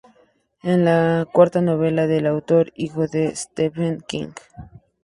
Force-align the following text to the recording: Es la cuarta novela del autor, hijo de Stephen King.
Es 0.63 0.79
la 0.79 1.27
cuarta 1.31 1.61
novela 1.61 2.07
del 2.07 2.25
autor, 2.25 2.71
hijo 2.75 3.05
de 3.05 3.35
Stephen 3.35 4.01
King. 4.07 4.29